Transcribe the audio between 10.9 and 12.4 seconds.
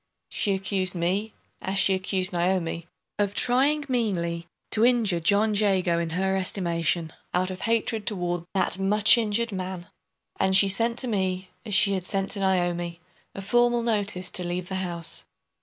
to me, as she had sent to